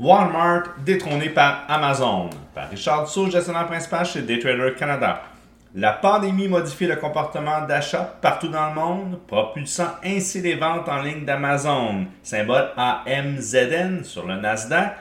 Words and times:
Walmart 0.00 0.76
détrôné 0.84 1.28
par 1.28 1.64
Amazon, 1.68 2.30
par 2.54 2.70
Richard 2.70 3.04
Dussault, 3.04 3.30
gestionnaire 3.30 3.66
principal 3.66 4.06
chez 4.06 4.22
Daytrader 4.22 4.74
Canada. 4.78 5.22
La 5.74 5.92
pandémie 5.92 6.46
modifie 6.46 6.86
le 6.86 6.94
comportement 6.94 7.62
d'achat 7.66 8.16
partout 8.22 8.46
dans 8.46 8.68
le 8.68 8.74
monde, 8.76 9.18
propulsant 9.26 9.96
ainsi 10.04 10.40
les 10.40 10.54
ventes 10.54 10.88
en 10.88 11.02
ligne 11.02 11.24
d'Amazon, 11.24 12.06
symbole 12.22 12.68
AMZN 12.76 14.04
sur 14.04 14.24
le 14.24 14.36
Nasdaq. 14.36 14.92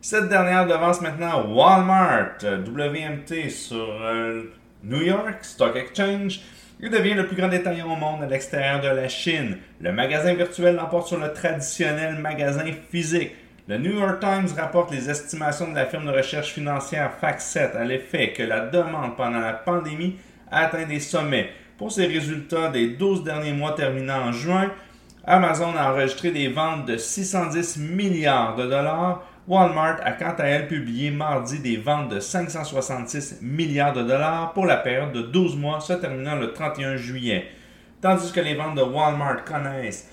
Cette 0.00 0.28
dernière 0.28 0.66
devance 0.66 1.00
maintenant 1.00 1.46
Walmart, 1.46 2.42
WMT 2.42 3.50
sur 3.50 3.88
euh, 4.02 4.52
New 4.82 5.02
York 5.02 5.38
Stock 5.42 5.76
Exchange. 5.76 6.40
Il 6.80 6.90
devient 6.90 7.14
le 7.14 7.26
plus 7.26 7.36
grand 7.36 7.48
détaillant 7.48 7.92
au 7.92 7.96
monde 7.96 8.24
à 8.24 8.26
l'extérieur 8.26 8.80
de 8.80 8.88
la 8.88 9.06
Chine. 9.06 9.58
Le 9.80 9.92
magasin 9.92 10.34
virtuel 10.34 10.74
l'emporte 10.74 11.06
sur 11.06 11.18
le 11.18 11.32
traditionnel 11.32 12.16
magasin 12.16 12.64
physique. 12.90 13.30
Le 13.70 13.78
New 13.78 14.00
York 14.00 14.18
Times 14.18 14.48
rapporte 14.58 14.90
les 14.90 15.08
estimations 15.08 15.70
de 15.70 15.76
la 15.76 15.86
firme 15.86 16.06
de 16.06 16.10
recherche 16.10 16.48
financière 16.48 17.12
FactSet 17.20 17.70
à 17.76 17.84
l'effet 17.84 18.32
que 18.32 18.42
la 18.42 18.66
demande 18.66 19.16
pendant 19.16 19.38
la 19.38 19.52
pandémie 19.52 20.16
a 20.50 20.64
atteint 20.64 20.86
des 20.86 20.98
sommets. 20.98 21.50
Pour 21.78 21.92
ces 21.92 22.06
résultats 22.06 22.68
des 22.68 22.88
12 22.88 23.22
derniers 23.22 23.52
mois 23.52 23.74
terminant 23.74 24.24
en 24.24 24.32
juin, 24.32 24.72
Amazon 25.24 25.72
a 25.76 25.92
enregistré 25.92 26.32
des 26.32 26.48
ventes 26.48 26.86
de 26.86 26.96
610 26.96 27.76
milliards 27.76 28.56
de 28.56 28.64
dollars. 28.64 29.24
Walmart 29.46 30.00
a 30.02 30.14
quant 30.14 30.34
à 30.36 30.46
elle 30.46 30.66
publié 30.66 31.12
mardi 31.12 31.60
des 31.60 31.76
ventes 31.76 32.08
de 32.08 32.18
566 32.18 33.38
milliards 33.40 33.92
de 33.92 34.02
dollars 34.02 34.52
pour 34.52 34.66
la 34.66 34.78
période 34.78 35.12
de 35.12 35.22
12 35.22 35.54
mois 35.54 35.78
se 35.78 35.92
terminant 35.92 36.34
le 36.34 36.52
31 36.52 36.96
juillet. 36.96 37.46
Tandis 38.00 38.32
que 38.32 38.40
les 38.40 38.56
ventes 38.56 38.74
de 38.74 38.82
Walmart 38.82 39.44
connaissent 39.44 40.10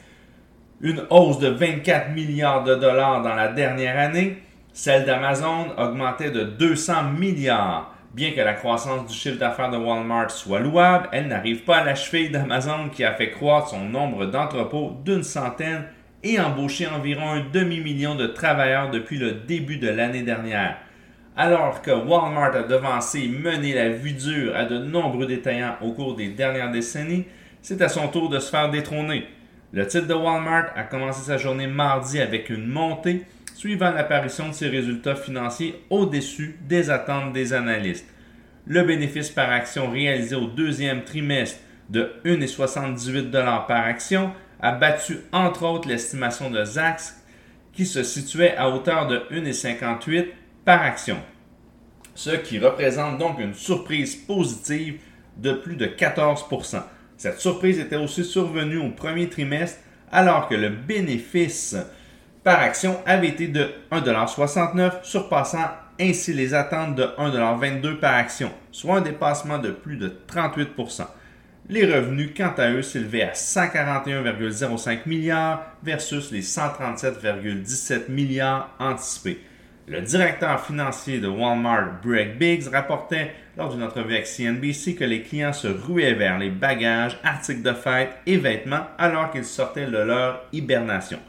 une 0.82 1.04
hausse 1.10 1.40
de 1.40 1.48
24 1.48 2.12
milliards 2.12 2.64
de 2.64 2.76
dollars 2.76 3.22
dans 3.22 3.34
la 3.34 3.48
dernière 3.48 3.98
année, 3.98 4.38
celle 4.74 5.06
d'Amazon 5.06 5.68
augmentait 5.78 6.30
de 6.30 6.44
200 6.44 7.12
milliards. 7.18 7.94
Bien 8.14 8.32
que 8.32 8.42
la 8.42 8.54
croissance 8.54 9.08
du 9.08 9.14
chiffre 9.14 9.38
d'affaires 9.38 9.72
de 9.72 9.78
Walmart 9.78 10.32
soit 10.32 10.60
louable, 10.60 11.10
elle 11.12 11.28
n'arrive 11.28 11.64
pas 11.64 11.78
à 11.78 11.84
la 11.84 11.96
cheville 11.96 12.30
d'Amazon 12.30 12.90
qui 12.90 13.04
a 13.04 13.14
fait 13.14 13.32
croître 13.32 13.70
son 13.70 13.86
nombre 13.86 14.26
d'entrepôts 14.26 14.98
d'une 15.04 15.24
centaine 15.24 15.86
et 16.24 16.40
embauché 16.40 16.88
environ 16.88 17.30
un 17.30 17.46
demi-million 17.52 18.16
de 18.16 18.28
travailleurs 18.28 18.90
depuis 18.92 19.18
le 19.18 19.34
début 19.34 19.78
de 19.78 19.90
l'année 19.90 20.24
dernière. 20.24 20.78
Alors 21.36 21.82
que 21.82 21.92
Walmart 21.92 22.56
a 22.56 22.64
devancé 22.64 23.22
et 23.22 23.28
mené 23.28 23.74
la 23.74 23.90
vue 23.90 24.14
dure 24.14 24.56
à 24.56 24.66
de 24.66 24.80
nombreux 24.80 25.28
détaillants 25.28 25.76
au 25.82 25.92
cours 25.92 26.16
des 26.16 26.30
dernières 26.30 26.72
décennies, 26.72 27.26
c'est 27.62 27.82
à 27.82 27.90
son 27.90 28.08
tour 28.08 28.30
de 28.30 28.40
se 28.40 28.50
faire 28.50 28.72
détrôner. 28.72 29.26
Le 29.74 29.86
titre 29.86 30.08
de 30.08 30.14
Walmart 30.14 30.72
a 30.76 30.84
commencé 30.84 31.22
sa 31.22 31.38
journée 31.38 31.68
mardi 31.68 32.22
avec 32.22 32.50
une 32.50 32.68
montée 32.68 33.26
suivant 33.54 33.92
l'apparition 33.92 34.48
de 34.48 34.54
ses 34.54 34.70
résultats 34.70 35.16
financiers 35.16 35.84
au-dessus 35.90 36.58
des 36.62 36.90
attentes 36.90 37.34
des 37.34 37.52
analystes. 37.52 38.08
Le 38.66 38.84
bénéfice 38.84 39.30
par 39.30 39.52
action 39.52 39.92
réalisé 39.92 40.36
au 40.36 40.48
deuxième 40.48 41.04
trimestre 41.04 41.60
de 41.90 42.14
1,78 42.24 43.32
par 43.68 43.86
action 43.86 44.32
a 44.62 44.72
battu 44.72 45.18
entre 45.34 45.66
autres 45.66 45.90
l'estimation 45.90 46.50
de 46.50 46.64
Zacks 46.64 47.14
qui 47.74 47.86
se 47.86 48.04
situait 48.04 48.56
à 48.56 48.70
hauteur 48.70 49.08
de 49.08 49.18
1,58 49.32 50.28
par 50.64 50.82
action, 50.82 51.18
ce 52.16 52.32
qui 52.32 52.58
représente 52.58 53.18
donc 53.18 53.40
une 53.40 53.54
surprise 53.54 54.16
positive 54.16 55.00
de 55.38 55.52
plus 55.52 55.76
de 55.76 55.86
14 55.86 56.46
cette 57.18 57.40
surprise 57.40 57.80
était 57.80 57.96
aussi 57.96 58.24
survenue 58.24 58.78
au 58.78 58.90
premier 58.90 59.28
trimestre 59.28 59.80
alors 60.12 60.48
que 60.48 60.56
le 60.56 60.70
bénéfice 60.70 61.76
par 62.44 62.60
action 62.60 62.98
avait 63.06 63.28
été 63.30 63.48
de 63.48 63.68
1,69 63.92 65.04
surpassant 65.04 65.68
ainsi 66.00 66.34
les 66.34 66.54
attentes 66.54 66.96
de 66.96 67.04
1,22 67.04 67.96
par 67.96 68.14
action, 68.14 68.52
soit 68.72 68.98
un 68.98 69.02
dépassement 69.02 69.58
de 69.58 69.72
plus 69.72 69.98
de 69.98 70.16
38% 70.32 71.08
Les 71.70 71.86
revenus, 71.86 72.32
quant 72.38 72.54
à 72.58 72.70
eux, 72.70 72.82
s'élevaient 72.82 73.24
à 73.24 73.34
141,05 73.34 75.00
milliards 75.08 75.66
versus 75.84 76.32
les 76.32 76.44
137,17 76.44 78.10
milliards 78.10 78.70
anticipés. 78.80 79.42
Le 79.90 80.02
directeur 80.02 80.60
financier 80.66 81.20
de 81.20 81.30
Walmart, 81.30 82.02
Greg 82.04 82.38
Biggs, 82.38 82.68
rapportait 82.68 83.34
lors 83.56 83.70
d'une 83.70 83.84
entrevue 83.84 84.16
avec 84.16 84.28
CNBC 84.28 84.96
que 84.96 85.06
les 85.06 85.22
clients 85.22 85.54
se 85.54 85.70
ruaient 85.70 86.14
vers 86.14 86.38
les 86.38 86.50
bagages, 86.50 87.18
articles 87.24 87.62
de 87.62 87.72
fête 87.72 88.12
et 88.26 88.36
vêtements 88.36 88.86
alors 88.98 89.32
qu'ils 89.32 89.46
sortaient 89.46 89.86
de 89.86 89.98
leur 89.98 90.42
hibernation. 90.52 91.20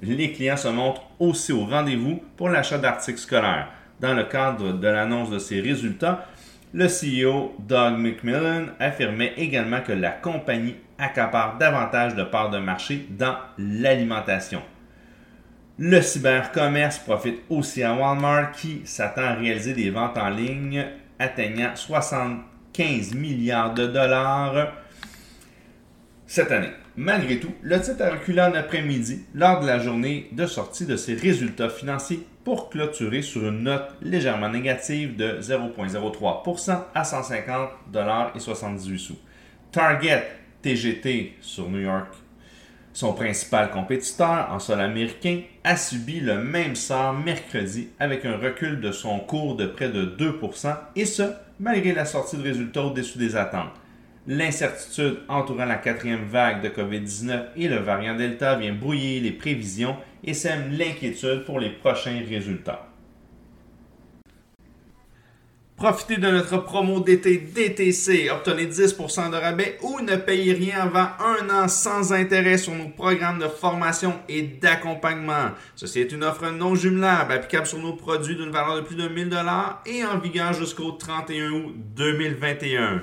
Les 0.00 0.32
clients 0.32 0.56
se 0.56 0.68
montrent 0.68 1.02
aussi 1.18 1.52
au 1.52 1.66
rendez-vous 1.66 2.22
pour 2.38 2.48
l'achat 2.48 2.78
d'articles 2.78 3.18
scolaires. 3.18 3.68
Dans 4.00 4.14
le 4.14 4.24
cadre 4.24 4.72
de 4.72 4.88
l'annonce 4.88 5.28
de 5.28 5.38
ces 5.38 5.60
résultats, 5.60 6.26
le 6.72 6.86
CEO 6.86 7.56
Doug 7.58 7.98
McMillan 7.98 8.68
affirmait 8.80 9.34
également 9.36 9.82
que 9.82 9.92
la 9.92 10.12
compagnie 10.12 10.76
accapare 10.98 11.58
davantage 11.58 12.14
de 12.14 12.24
parts 12.24 12.48
de 12.48 12.58
marché 12.58 13.06
dans 13.10 13.36
l'alimentation. 13.58 14.62
Le 15.80 16.02
cybercommerce 16.02 16.98
profite 16.98 17.38
aussi 17.48 17.84
à 17.84 17.94
Walmart 17.94 18.50
qui 18.50 18.82
s'attend 18.84 19.22
à 19.22 19.34
réaliser 19.34 19.74
des 19.74 19.90
ventes 19.90 20.18
en 20.18 20.28
ligne 20.28 20.84
atteignant 21.20 21.76
75 21.76 23.14
milliards 23.14 23.74
de 23.74 23.86
dollars 23.86 24.72
cette 26.26 26.50
année. 26.50 26.72
Malgré 26.96 27.38
tout, 27.38 27.54
le 27.62 27.80
titre 27.80 28.02
a 28.02 28.10
reculé 28.10 28.40
en 28.40 28.54
après-midi 28.54 29.20
lors 29.36 29.60
de 29.60 29.68
la 29.68 29.78
journée 29.78 30.28
de 30.32 30.46
sortie 30.46 30.84
de 30.84 30.96
ses 30.96 31.14
résultats 31.14 31.68
financiers 31.68 32.26
pour 32.42 32.70
clôturer 32.70 33.22
sur 33.22 33.46
une 33.46 33.62
note 33.62 33.94
légèrement 34.02 34.48
négative 34.48 35.14
de 35.14 35.40
0,03% 35.40 36.76
à 36.92 37.02
150,78 37.04 38.98
sous. 38.98 39.18
Target 39.70 40.24
TGT 40.60 41.36
sur 41.40 41.70
New 41.70 41.82
York 41.82 42.08
son 42.98 43.12
principal 43.12 43.70
compétiteur 43.70 44.48
en 44.50 44.58
sol 44.58 44.80
américain 44.80 45.42
a 45.62 45.76
subi 45.76 46.18
le 46.18 46.42
même 46.42 46.74
sort 46.74 47.12
mercredi 47.12 47.90
avec 48.00 48.24
un 48.24 48.36
recul 48.36 48.80
de 48.80 48.90
son 48.90 49.20
cours 49.20 49.54
de 49.54 49.66
près 49.66 49.88
de 49.88 50.04
2%, 50.04 50.76
et 50.96 51.04
ce, 51.04 51.22
malgré 51.60 51.92
la 51.92 52.04
sortie 52.04 52.38
de 52.38 52.42
résultats 52.42 52.82
au-dessus 52.82 53.18
des 53.18 53.36
attentes. 53.36 53.70
L'incertitude 54.26 55.18
entourant 55.28 55.66
la 55.66 55.76
quatrième 55.76 56.24
vague 56.24 56.60
de 56.60 56.70
COVID-19 56.70 57.42
et 57.56 57.68
le 57.68 57.76
variant 57.76 58.16
Delta 58.16 58.56
vient 58.56 58.74
brouiller 58.74 59.20
les 59.20 59.30
prévisions 59.30 59.94
et 60.24 60.34
sème 60.34 60.72
l'inquiétude 60.72 61.44
pour 61.44 61.60
les 61.60 61.70
prochains 61.70 62.20
résultats. 62.28 62.88
Profitez 65.78 66.16
de 66.16 66.28
notre 66.28 66.56
promo 66.64 66.98
d'été 66.98 67.38
DTC. 67.38 68.30
Obtenez 68.32 68.66
10% 68.66 69.30
de 69.30 69.36
rabais 69.36 69.78
ou 69.80 70.00
ne 70.00 70.16
payez 70.16 70.52
rien 70.52 70.80
avant 70.80 71.10
un 71.20 71.48
an 71.50 71.68
sans 71.68 72.12
intérêt 72.12 72.58
sur 72.58 72.74
nos 72.74 72.88
programmes 72.88 73.38
de 73.38 73.46
formation 73.46 74.14
et 74.28 74.42
d'accompagnement. 74.42 75.52
Ceci 75.76 76.00
est 76.00 76.10
une 76.10 76.24
offre 76.24 76.50
non 76.50 76.74
jumelable 76.74 77.32
applicable 77.32 77.68
sur 77.68 77.78
nos 77.78 77.92
produits 77.92 78.34
d'une 78.34 78.50
valeur 78.50 78.74
de 78.74 78.80
plus 78.80 78.96
de 78.96 79.06
1000 79.06 79.32
et 79.86 80.04
en 80.04 80.18
vigueur 80.18 80.52
jusqu'au 80.52 80.90
31 80.90 81.50
août 81.52 81.74
2021. 81.94 83.02